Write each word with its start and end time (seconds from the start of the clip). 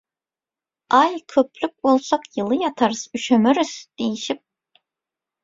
«Aý, 0.99 1.11
köplük 1.33 1.75
bolsak 1.87 2.25
ýyly 2.41 2.59
ýatarys, 2.63 3.03
üşemeris» 3.21 3.75
diýişip 3.97 4.43